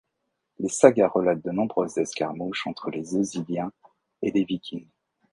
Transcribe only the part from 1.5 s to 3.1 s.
nombreuses escarmouches entre